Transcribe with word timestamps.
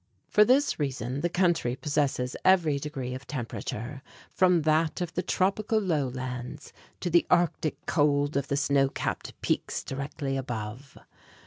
For 0.31 0.43
this 0.43 0.79
reason 0.79 1.21
the 1.21 1.29
country 1.29 1.75
possesses 1.75 2.35
every 2.43 2.79
degree 2.79 3.13
of 3.13 3.27
temperature, 3.27 4.01
from 4.31 4.63
that 4.63 4.99
of 4.99 5.13
the 5.13 5.21
tropical 5.21 5.79
lowlands 5.79 6.73
to 7.01 7.11
the 7.11 7.27
Arctic 7.29 7.77
cold 7.85 8.35
of 8.35 8.47
the 8.47 8.57
snow 8.57 8.89
capped 8.89 9.39
peaks 9.43 9.83
directly 9.83 10.37
above. 10.37 10.97